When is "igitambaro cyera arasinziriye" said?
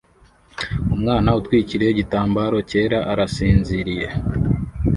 1.91-4.07